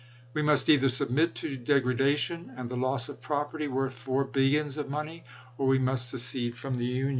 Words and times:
"We 0.33 0.41
must 0.41 0.67
either 0.67 0.89
submit 0.89 1.35
to 1.35 1.55
degradation, 1.55 2.51
and 2.57 2.67
the 2.67 2.75
loss 2.75 3.07
of 3.07 3.21
property 3.21 3.67
worth 3.67 3.93
four 3.93 4.23
billions 4.23 4.75
of 4.77 4.89
money, 4.89 5.23
or 5.59 5.67
we 5.67 5.77
must 5.77 6.09
secede 6.09 6.57
from 6.57 6.79
the 6.79 6.85
Union. 6.87 7.09